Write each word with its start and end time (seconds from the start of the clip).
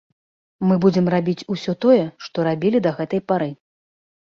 Мы 0.69 0.77
будзем 0.85 1.05
рабіць 1.15 1.47
усё 1.57 1.77
тое, 1.87 1.99
што 2.29 2.49
рабілі 2.49 2.83
да 2.89 2.97
гэтай 2.99 3.25
пары. 3.31 3.49